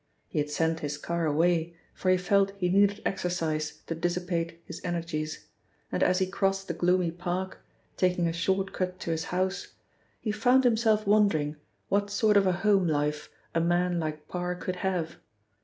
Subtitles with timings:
[0.27, 4.81] He had sent his car away, for he felt he needed exercise to dissipate his
[4.83, 5.45] energies,
[5.91, 7.63] and as he crossed the gloomy park,
[7.97, 9.75] taking a short cut to his house,
[10.19, 11.55] he found himself wondering
[11.87, 15.17] what sort of a home life a man like Parr could have.